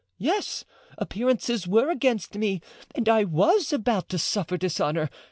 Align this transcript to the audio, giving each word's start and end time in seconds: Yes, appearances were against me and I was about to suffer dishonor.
Yes, 0.17 0.65
appearances 0.97 1.67
were 1.67 1.91
against 1.91 2.33
me 2.33 2.59
and 2.95 3.07
I 3.07 3.23
was 3.23 3.71
about 3.71 4.09
to 4.09 4.17
suffer 4.17 4.57
dishonor. 4.57 5.11